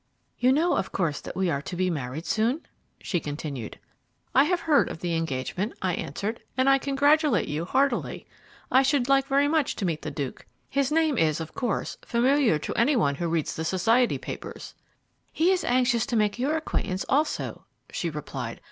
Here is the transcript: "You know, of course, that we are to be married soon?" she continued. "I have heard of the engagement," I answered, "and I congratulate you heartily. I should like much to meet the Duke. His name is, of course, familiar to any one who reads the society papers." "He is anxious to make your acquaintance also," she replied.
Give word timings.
"You 0.39 0.51
know, 0.51 0.75
of 0.77 0.91
course, 0.91 1.21
that 1.21 1.35
we 1.35 1.51
are 1.51 1.61
to 1.61 1.75
be 1.75 1.91
married 1.91 2.25
soon?" 2.25 2.65
she 3.03 3.19
continued. 3.19 3.77
"I 4.33 4.45
have 4.45 4.61
heard 4.61 4.89
of 4.89 4.97
the 4.97 5.13
engagement," 5.15 5.73
I 5.79 5.93
answered, 5.93 6.41
"and 6.57 6.67
I 6.67 6.79
congratulate 6.79 7.47
you 7.47 7.65
heartily. 7.65 8.25
I 8.71 8.81
should 8.81 9.07
like 9.07 9.29
much 9.29 9.75
to 9.75 9.85
meet 9.85 10.01
the 10.01 10.09
Duke. 10.09 10.47
His 10.71 10.91
name 10.91 11.19
is, 11.19 11.39
of 11.39 11.53
course, 11.53 11.99
familiar 12.03 12.57
to 12.57 12.73
any 12.73 12.95
one 12.95 13.13
who 13.13 13.27
reads 13.29 13.55
the 13.55 13.63
society 13.63 14.17
papers." 14.17 14.73
"He 15.31 15.51
is 15.51 15.63
anxious 15.63 16.07
to 16.07 16.15
make 16.15 16.39
your 16.39 16.57
acquaintance 16.57 17.05
also," 17.07 17.65
she 17.91 18.09
replied. 18.09 18.59